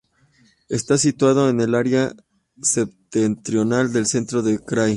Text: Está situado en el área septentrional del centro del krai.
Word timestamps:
Está 0.67 0.97
situado 0.97 1.47
en 1.47 1.61
el 1.61 1.75
área 1.75 2.15
septentrional 2.59 3.93
del 3.93 4.07
centro 4.07 4.41
del 4.41 4.59
krai. 4.63 4.89